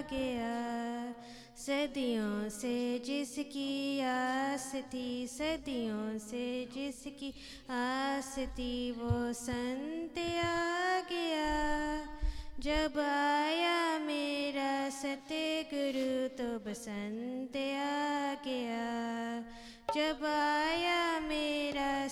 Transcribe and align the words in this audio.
गया 0.00 0.56
सदियों 1.56 2.48
से 2.48 2.98
जिसकी 2.98 4.00
आस 4.00 4.72
थी 4.94 5.26
सदियों 5.26 6.18
से 6.18 6.68
जिसकी 6.74 7.30
आस 7.70 8.38
थी 8.38 8.92
वो 8.92 9.32
संत 9.32 10.18
आ 10.44 11.00
गया। 11.00 11.56
जब 12.60 12.98
आया 12.98 13.98
मेरा 13.98 14.90
सतगुरु 14.90 16.28
तो 16.28 16.70
बसंत 16.70 17.56
आ 17.56 18.34
गया। 18.44 18.86
जब 19.96 20.24
आया 20.24 21.20
मेरा 21.20 22.08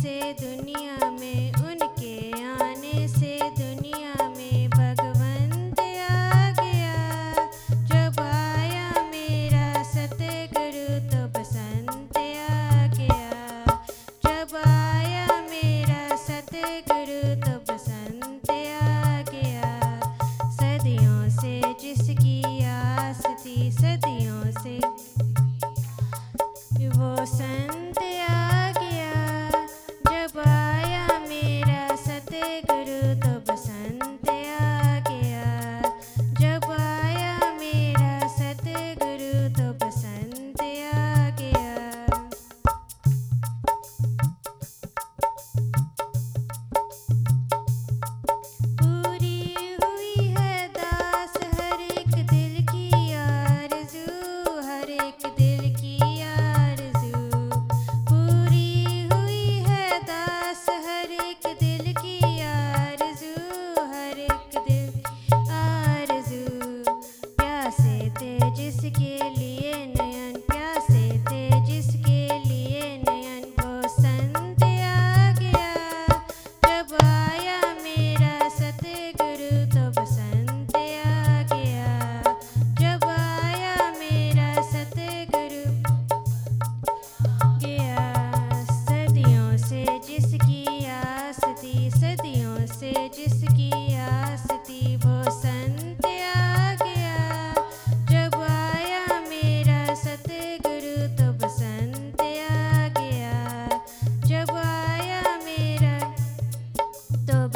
से 0.00 0.32
दुनिया 0.40 1.09
Big 32.40 32.79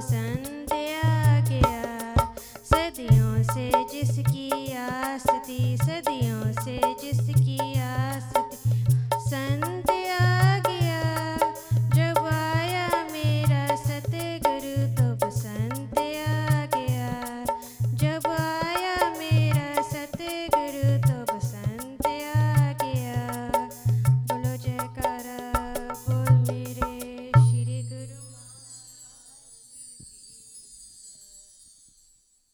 person. 0.00 0.57